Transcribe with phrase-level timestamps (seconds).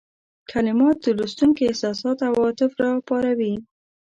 [0.51, 3.53] کلمات د لوستونکي احساسات او عواطف را وپاروي.